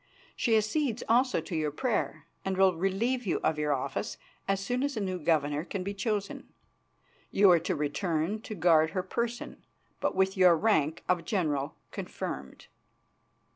[0.35, 4.81] She accedes also to your prayer, and will relieve you of your office as soon
[4.81, 6.51] as a new governor can be chosen.
[7.29, 9.63] You are to return to guard her person,
[9.99, 12.65] but with your rank of general confirmed."